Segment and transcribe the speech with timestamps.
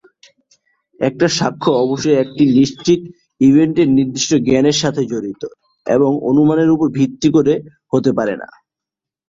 [0.99, 3.01] একটা সাক্ষ্য অবশ্যই একটি নিশ্চিত
[3.41, 5.43] ইভেন্টের নির্দিষ্ট জ্ঞানের সাথে জড়িত,
[5.85, 7.53] এবং অনুমানের উপর ভিত্তি করে
[7.93, 8.47] হতে পারে না।